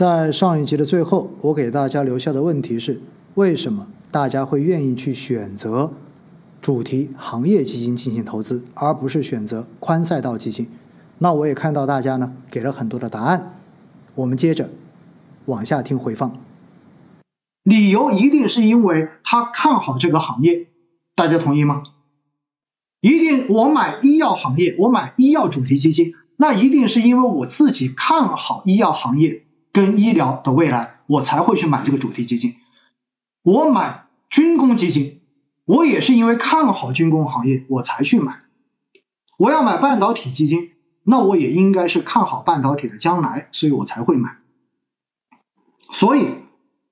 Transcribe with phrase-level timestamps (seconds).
[0.00, 3.02] 在上一集的最后，我给大家留下的问题是：
[3.34, 5.92] 为什么大家会愿意去选择
[6.62, 10.70] 主题行业基金进行投资，而不是选择宽赛道基金？
[11.18, 13.60] 那我也看到大家呢给了很多的答案。
[14.14, 14.70] 我们接着
[15.44, 16.34] 往下听回放。
[17.62, 20.68] 理由一定是因为他看好这个行业，
[21.14, 21.82] 大家同意吗？
[23.02, 32.56] 一定，我买医药行业，我买医药主题基金，那一定是因为我自己看好医药行业跟医疗的未来，我才会去买这个主题基金。
[33.42, 35.20] 我买军工基金，
[35.64, 38.40] 我也是因为看好军工行业，我才去买。
[39.38, 44.38] 我要买半导体基金，那我也应该是看好半导体的将来，所以我才会买。
[45.90, 46.34] 所以，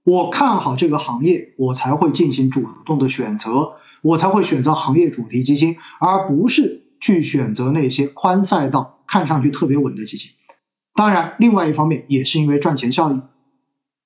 [0.05, 3.77] 我看好这个行业，我才会进行主动的选择。
[4.01, 10.31] 我才会选择行业主题基金，而不是去选择那些宽赛道、看上去特别稳的基金。
[10.99, 13.23] 当然，另外一方面也是因为赚钱效应。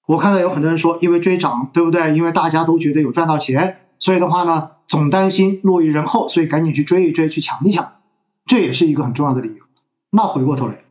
[0.05, 2.15] 我看到有很多人说，因为追涨，对不对？
[2.15, 7.95] 因为大家都觉得有赚到钱，所以的话呢，总担心落于人后，所以赶紧去追一追，去抢一抢，
[8.45, 9.65] 这也是一个很重要的理由。
[10.10, 10.84] 那回过头来，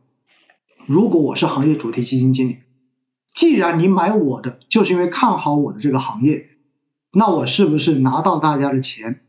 [0.86, 2.58] 如果我是行业主题基金经理，
[3.32, 6.48] 既然你买我的，就是因为看好我的这个行业。
[7.12, 9.20] 那我是不是拿到大家的钱，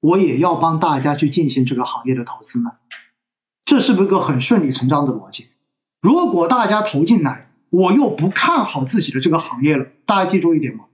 [0.00, 2.72] 我也要帮大家去进行这个行业的投资呢？
[3.64, 5.50] 这是不是个很顺理成章的逻辑？
[6.06, 10.84] 如果大家投进来，我又不看好自己的这个行业了，大家记住一点嘛，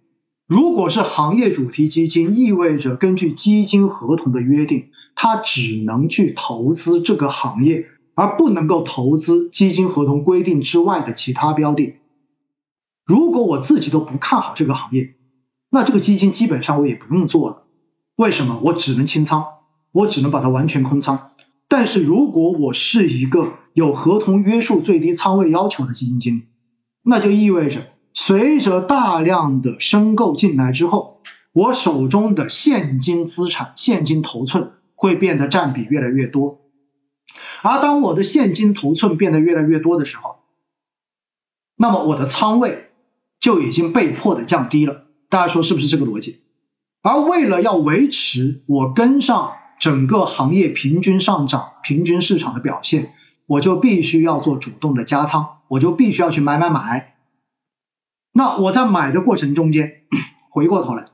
[0.47, 11.97] 如果是行业主题基金，意味着根据基金合同的约定，它只能去投资这个行业，而不能够投资基金合同规定之外的其他标的。
[13.05, 15.17] 如果我自己都不看好这个行业，
[15.69, 17.65] 那这个基金基本上我也不用做了，
[18.17, 18.59] 为什么？
[18.65, 19.45] 我只能清仓，
[19.93, 21.33] 我只能把它完全空仓。
[21.69, 26.43] 但是如果我是一个有合同约束最低仓位要求的基金经理，
[27.03, 31.21] 那就意味着随着大量的申购进来之后，
[31.53, 36.61] 我手中的现金资产、现金头寸会变得占比越来越多。
[37.63, 40.41] 而当我的现金头寸变得越来越多的时候，
[41.77, 42.91] 那么我的仓位
[43.41, 45.07] 就已经被迫的降低了。
[45.29, 46.41] 大家说是不是这个逻辑？
[47.03, 53.15] 而为了要维持我跟上整个行业平均上涨、平均市场的表现，
[53.47, 57.17] 我就必须要做主动的加仓，我就必须要去买买买。
[58.33, 60.03] 那我在买的过程中间，
[60.51, 61.09] 回过头来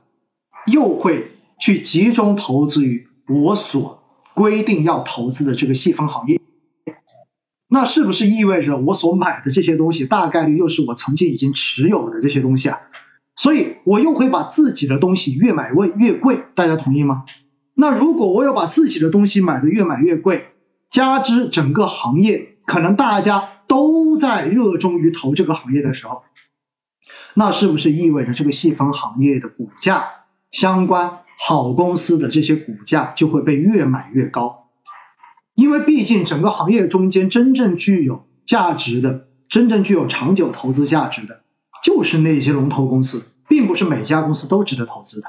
[0.65, 4.03] 又会去集中投资于我所
[4.33, 6.39] 规定要投资的这个细分行业。
[7.67, 12.79] 那是不是意味着我所买的这些东西大概率又是我曾经已经持有的这些东西啊？
[13.35, 17.25] 所以我又会把自己的东西越买越越贵，大家同意吗？
[17.75, 20.47] 那如果我有把自己的东西买的越买越贵，
[20.89, 26.23] 加之整个行业可能大家都在热衷于投这个行业的时候，
[27.33, 30.09] 那是不是意味着这个细分行业的股价
[30.51, 34.67] 相关好公司的这些股价就会被越买越高？
[35.55, 41.43] 因为毕竟整个行业中间真正具有价值的、真正具有长久投资价值的。
[41.81, 45.27] 就是那些龙头公司，并不是每家公司都值得投资的，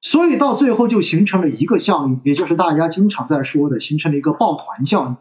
[0.00, 5.16] 所以到最后就形成了一个效应，也就是大家经常在说的，形成了一个抱团效应。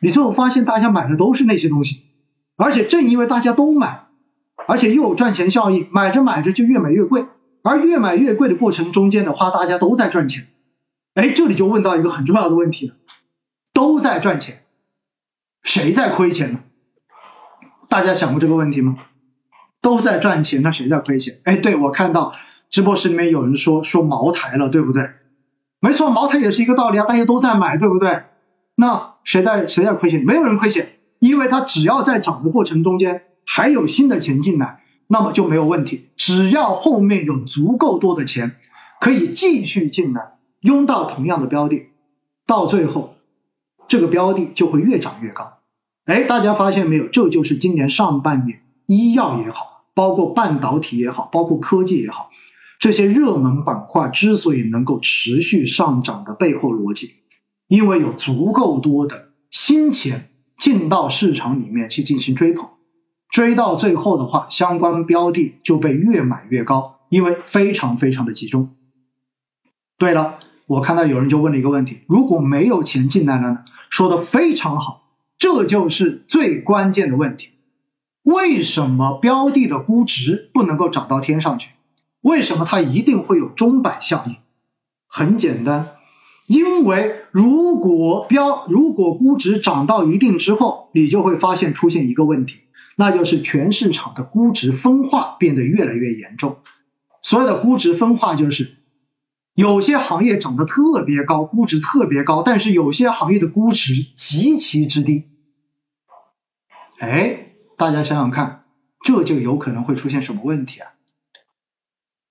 [0.00, 2.02] 你最后发现大家买的都是那些东西，
[2.56, 4.06] 而且正因为大家都买，
[4.66, 7.26] 而且又有赚钱效应，买着买着就越买越贵，
[7.62, 10.48] 而越买越贵的过程中间的话，大家都在赚钱。
[11.14, 12.94] 哎，这里就问到一个很重要的问题了，
[13.72, 14.62] 都在赚钱，
[15.62, 16.60] 谁在亏钱呢？
[17.88, 18.96] 大家想过这个问题吗？
[19.82, 21.40] 都在赚钱，那谁在亏钱？
[21.44, 22.34] 哎，对我看到
[22.70, 25.10] 直播室里面有人说说茅台了，对不对？
[25.80, 28.22] 没错，茅台也是一个道理啊，大家都在买，对不对？
[28.74, 30.24] 那谁在谁在亏钱？
[30.24, 36.10] 没有人亏钱，因为它只要在涨的过程中间还有新的钱进来，那么就没有问题。
[36.16, 38.56] 只要后面有足够多的钱
[39.00, 41.88] 可以继续进来，拥到同样的标的，
[42.46, 43.16] 到最后
[43.88, 45.58] 这个标的就会越涨越高。
[46.04, 47.08] 哎，大家发现没有？
[47.08, 48.60] 这就是今年上半年。
[48.86, 52.29] 医药也好，包括半导体也好，包括科技也好，
[52.80, 57.16] 这些热门板块之所以能够持续上涨的背后逻辑，
[57.68, 62.70] 因为有足够多的新钱进到市场里面去进行追捧，
[63.28, 68.74] 追到最后的话，相关标的就被越买越高，因为非常非常的集中。
[69.98, 73.58] 对了，我看到有人就问了一个问题：如果没有钱进来了呢？
[73.90, 75.02] 说的非常好，
[75.36, 77.50] 这就是最关键的问题。
[78.22, 81.70] 为什么标的的估值不能够涨到天上去？
[82.20, 84.36] 为什么它一定会有钟摆效应？
[85.06, 85.96] 很简单，
[86.46, 92.60] 因为如果标如果估值涨到一定之后，你就会发现出现一个问题，
[92.96, 96.58] 那就是全市场的估值分化变得越来越严重。
[97.22, 98.76] 所谓的估值分化，就是
[99.54, 105.24] 有些行业涨得特别高，估值特别高，但是有些行业的估值极其之低。
[106.98, 108.64] 哎，大家想想看，
[109.02, 110.90] 这就有可能会出现什么问题啊？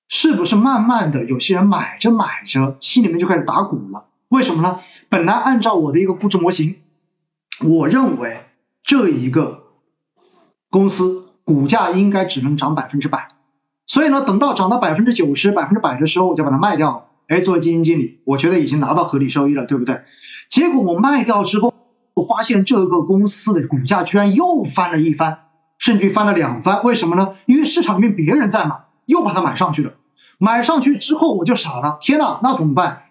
[0.10, 4.08] 是不是慢慢的有些人买着买着，心里面就开始打鼓了？
[4.28, 4.80] 为什么呢？
[5.08, 6.78] 本来按照我的一个估值模型，
[7.64, 8.44] 我认为
[8.84, 9.64] 这一个
[10.72, 13.30] 公司股价应该只能涨百分之百，
[13.86, 17.06] 所以呢，等到涨到百分之九十、百分之百的时候，我就把它卖掉了。
[17.28, 20.02] 哎，作为基金经理，我觉得已经拿到合理收益了，对不对？
[20.50, 21.72] 结果我卖掉之后，
[22.16, 25.42] 我发现这个公司的股价居然又翻了一番，
[25.78, 26.82] 甚至翻了两番。
[26.84, 27.36] 为什么呢？
[27.46, 29.94] 因为市场里面别人在买，又把它买上去了。
[30.42, 33.04] 买上去之后我就傻了，天呐，那怎么办？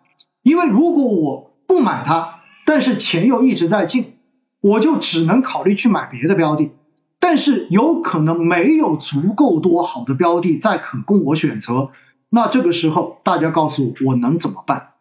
[0.42, 4.16] 因为如果我不买它，但是钱又一直在进，
[4.60, 6.72] 我就只能考虑去买别的标的，
[7.20, 11.90] 但是有可能没有足够多好的标的再可供我选择，
[12.30, 14.94] 那这个时候大家告诉我，我能怎么办？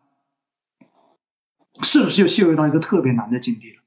[1.81, 3.77] 是不是就陷入到一个特别难的境地了？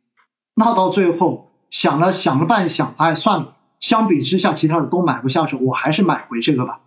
[0.54, 6.80] 那到最后想了想了半想，哎，算了，相比之下其他的都买不下去，我还是买回这个吧。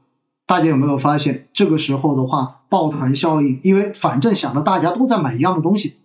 [0.46, 5.98] 大家有没有发现，这个时候的话，抱团效应，因为反正想着大家都在买一样的东西，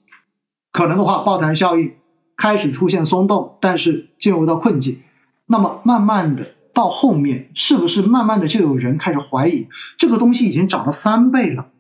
[0.73, 1.95] 可能的话，抱团效应
[2.37, 5.03] 开始出现松动，但是进入到困境。
[5.47, 11.71] 那么慢慢的到后面，是不是慢慢的就有人开始怀疑，这个东西已经涨了三倍了，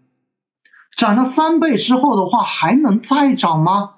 [0.96, 3.94] 涨了三倍之后的话，还能再涨吗？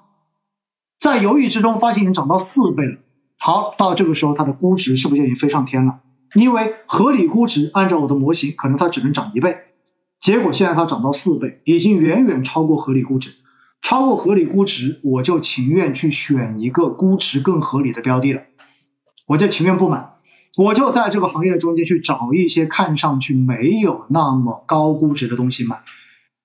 [0.99, 2.99] 在犹豫之中，发现已经涨到四倍了。
[3.37, 6.01] 好，到这个时候，它的估值是不是就已经飞上天了？
[6.33, 9.57] 因为合理估值按照我的模型，可能它只能涨一倍，
[10.19, 13.35] 结果现在它涨到四倍，已经远远超过合理估值。
[13.81, 18.43] 超过合理估值，我就情愿去选一个估值更合理的标的了，
[19.25, 20.11] 我就情愿不买，
[20.55, 25.81] 我就在这个行业中间去找一些看上去没有那么高估值的东西买。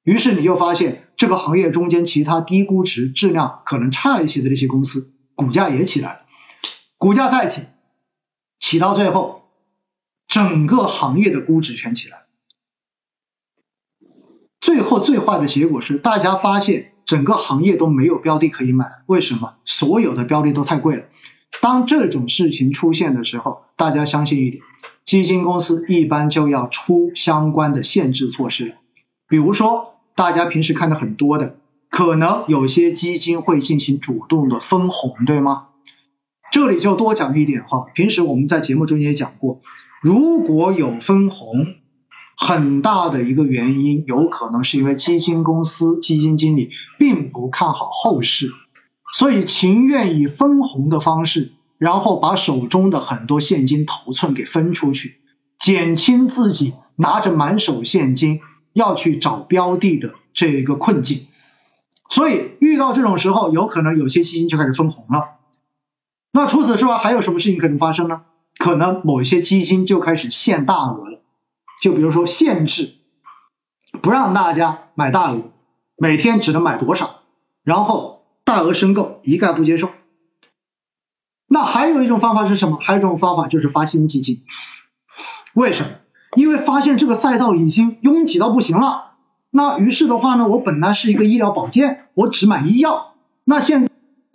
[0.02, 6.20] 于是你就发现这个行业中间其他低估值、质量可能差一些的这些公司，股价也起来了，
[6.96, 7.62] 股价再起，
[8.58, 9.45] 起到最后。
[10.28, 12.24] 整个行业的估值全起来，
[14.60, 19.54] 最后最坏的结果是，大家发现整个行业都没有标的可以买，为什么？
[19.64, 21.06] 所有的标的都太贵了。
[21.62, 24.62] 当这种事情出现的时候，大家相信一点，
[25.04, 28.74] 基金公司一般就要出相关的限制措施了，
[29.28, 31.56] 比如说大家平时看的很多的，
[31.88, 35.68] 可能有些基金会进行主动的分红，对吗？
[36.50, 39.60] 这里就多讲一点哈，平时我们在节目中也讲过。
[40.02, 41.74] 如果有分红，
[42.36, 48.52] 很大的一个原因有可能是因为基金公司基金经理并不看好后市，
[49.12, 55.20] 所以情愿以分红的方式，然后把手中的很多现金头寸给分出去，
[55.58, 58.40] 减轻自己拿着满手现金
[58.74, 61.26] 要去找标的的这一个困境。
[62.10, 65.38] 所以遇到这种时候，有可能有些基金就开始分红了。
[66.32, 68.22] 那除此之外，还有什么事情可能发生呢？
[68.58, 71.20] 可能某一些基金就开始限大额了，
[71.82, 72.94] 就比如说限制
[74.02, 75.42] 不让大家买大额，
[75.96, 77.20] 每天只能买多少，
[77.62, 79.90] 然后大额申购一概不接受。
[81.48, 82.78] 那还有一种方法是什么？
[82.80, 84.42] 还有一种方法就是发新基金。
[85.54, 85.90] 为什么？
[86.34, 89.12] 因为发现这个赛道已经拥挤到不行了。
[89.50, 93.14] 那于是的话呢，我本来是一个医疗保健，我只买医药，
[93.44, 93.88] 那现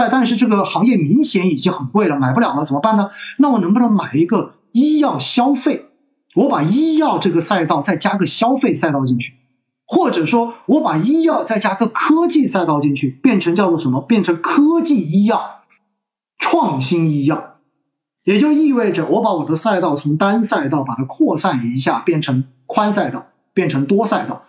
[0.10, 3.12] 但是这个行业明显已经很贵了，买不了了，怎么办呢？
[3.38, 5.88] 那我能不能买一个医药消费？
[6.34, 9.34] 我把医药这个赛道再加个消费赛道进去，
[9.86, 14.00] 或者说我把医药再加个科技赛道进去，变成叫做什么？
[14.00, 15.64] 变成科技医药、
[16.38, 17.58] 创新医药，
[18.24, 24.44] 也就意味着我把我的赛道从单赛道把它扩散一下，变成宽赛道，变成多赛道，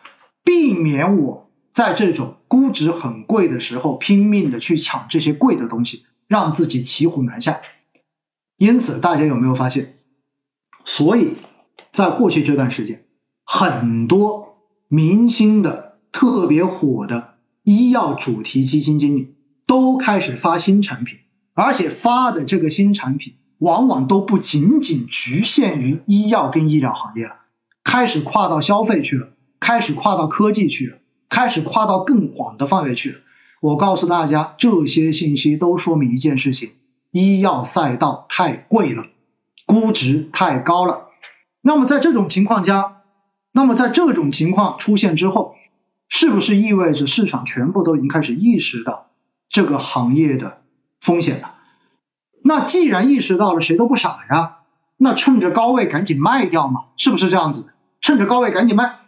[0.44, 1.49] 避免我。
[1.72, 7.60] 在这种估值很贵的时候，拼命的去抢这些贵的东西，让自己骑虎难下。
[8.58, 9.98] 因此，大家有没有发现？
[10.84, 11.36] 所以，
[11.92, 13.04] 在过去这段时间，
[13.44, 19.34] 很多明星的特别火的医药主题基金经理
[19.66, 21.20] 都开始发新产品，
[21.54, 27.36] 而且发的这个新产品往往都不仅仅局限于医药跟医疗行业了，
[27.82, 30.98] 开始跨到消费去了，开始跨到科技去了。
[31.32, 33.18] 开始跨到更广的范围去了。
[33.62, 36.72] 我告诉大家，这些信息都说明一件事情：
[37.10, 39.06] 医药赛道太贵了，
[39.64, 41.08] 估值太高了。
[41.62, 42.98] 那么在这种情况下，
[43.50, 45.54] 那么在这种情况出现之后，
[46.06, 49.06] 是不是意味着市场全部都已经开始意识到
[49.48, 50.60] 这个行业的
[51.00, 51.54] 风险了？
[52.44, 54.58] 那既然意识到了，谁都不傻呀。
[54.98, 57.72] 那趁着高位赶紧卖掉嘛，是不是这样子？
[58.02, 58.98] 趁着高位赶紧卖，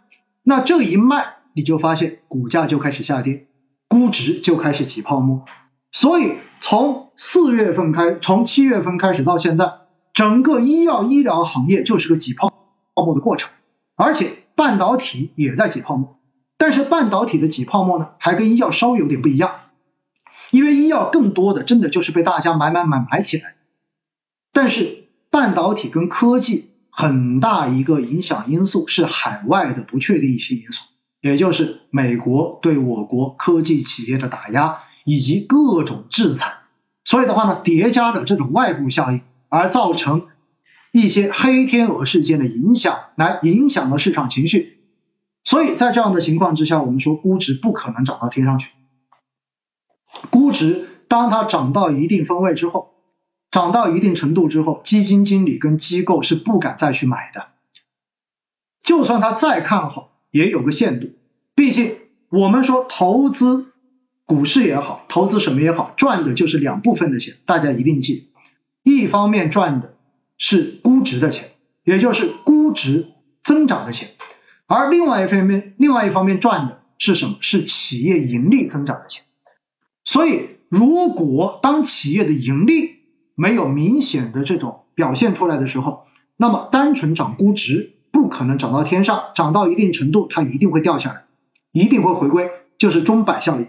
[0.41, 3.47] 那这一卖，你就发现股价就开始下跌，
[3.87, 5.45] 估值就开始起泡沫。
[5.93, 9.71] 所以从四月份开，从七月份开始到现在，
[10.13, 12.49] 整个医药医疗行业就是个挤泡
[12.93, 13.51] 泡沫的过程，
[13.95, 16.19] 而且半导体也在挤泡沫。
[16.57, 19.55] 但是半导体的挤泡沫呢，还跟医药稍微有点不一样，
[20.51, 23.55] 因为医药更多的真的就是被大家买买买买起来，
[24.51, 30.83] 但是半导体跟科技很大一个影响因素是海外的不确定性因素，
[31.25, 36.59] 也就是美国对我国科技企业的打压以及各种制裁，
[37.03, 40.27] 所以的话呢，叠加的这种外部效应，而造成
[40.91, 44.77] 一些黑天鹅事件的影响，来影响了市场情绪。
[45.43, 48.69] 所以在这样的情况之下，我们说估值不可能涨到天上去。
[50.29, 52.93] 估值当它涨到一定分位之后，
[53.49, 57.47] 涨到一定程度之后，基金经理跟机构是不敢再去买的。
[58.83, 61.13] 就算他再看好，也有个限度。
[61.55, 61.95] 毕竟
[62.27, 63.67] 我们说投资
[64.25, 68.31] 股市也好，投资什么也好，赚的就是两部分的钱，大家一定记。
[68.83, 69.95] 一方面赚的
[70.37, 71.51] 是估值的钱，
[71.85, 73.13] 也就是估值
[73.45, 74.09] 增长的钱。
[74.67, 77.37] 而另外一方面，另外一方面赚的是什么？
[77.39, 79.23] 是企业盈利增长的钱。
[80.03, 82.95] 所以，如果当企业的盈利
[83.35, 91.25] 没有明显的这种表现出来的时候，那么单纯涨估值不可能涨到天上，涨到一定程度它一定会掉下来，
[91.73, 93.67] 一定会回归，就是钟摆效应。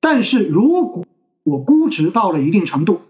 [0.00, 1.04] 但是如果
[1.42, 3.02] 我估值到了一定程度，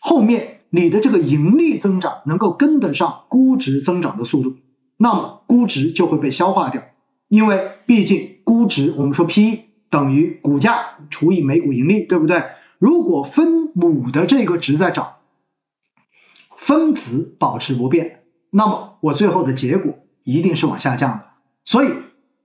[0.00, 4.56] 后面你的这个盈利增长能够跟得上估值增长的速度。
[4.96, 6.82] 那么估值就会被消化掉，
[7.28, 12.44] 因为毕竟估值我们说 P 等于股价除以每股盈利，对不对？
[12.78, 15.16] 如果分母的这个值在涨，
[16.56, 21.24] 分子保持不变，那么我最后的结果一定是往下降的。
[21.64, 21.88] 所以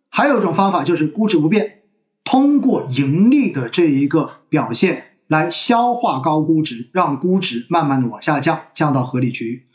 [0.09, 1.81] 还有一种方法就是估值不变，
[2.23, 9.65] 通过盈利的这一个表现来消化高估值，让估值慢慢的往下降，降到合理区域。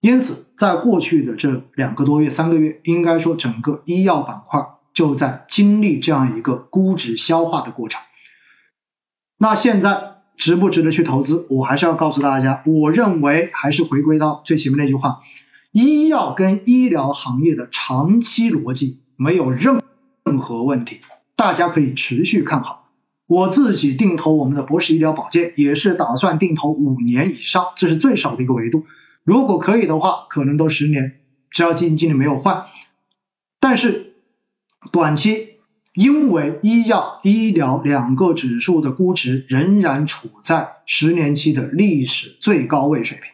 [0.00, 8.02] 因此，在过去的这两个多月、三个月，应该说整个医药板块就在经历这样一个估值消化的过程。
[9.38, 11.46] 那现在值不值得去投资？
[11.50, 15.20] 我还是要告诉大家，我认为还是回归到最前面那句话：
[15.76, 19.82] 医药跟医疗行业的长期逻辑没有任
[20.24, 21.02] 任何问题，
[21.34, 22.88] 大家可以持续看好。
[23.26, 28.86] 我自己定投我们的博士医疗保健，也是打算定投五年以上，这是最少的一个维度。
[29.22, 32.64] 如果可以的话，可能都十年，只要基金经理没有换。
[33.60, 34.14] 但是
[34.92, 35.56] 短期，
[35.92, 43.30] 因为医药、医疗两个指数的估值仍然处在十年期的历史最高位水平，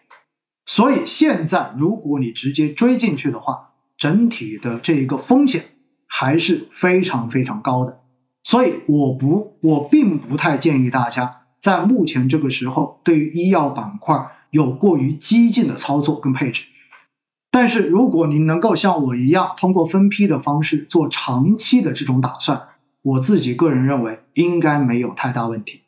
[0.67, 5.65] 所以现在如果你直接追进去的话，整体的这一个风险
[6.07, 8.01] 还是非常非常高的。
[8.43, 14.33] 所以我不，我并不太建议大家在目前这个时候对于医药板块。
[14.53, 16.67] 有过于激进的操作跟配置，
[17.51, 22.69] 但是如果您能够像我一样通过分批的方式做长期的这种打算，
[23.01, 25.81] 我自己个人认为应该没有太大问题。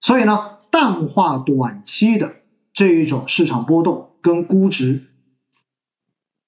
[0.00, 2.36] 所以呢，淡化短期的
[2.72, 5.06] 这一种市场波动跟估值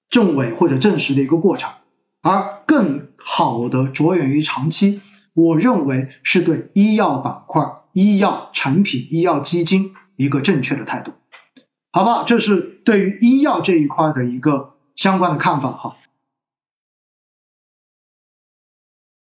[0.09, 1.73] 证伪或者证实的一个过程，
[2.21, 5.01] 而更好的着眼于长期，
[5.33, 11.13] 我认为是对医药板块、医药产品、医药基金一个正确的态度。
[11.91, 15.97] 好吧，这是对于医药这一块的一个相关的看法哈。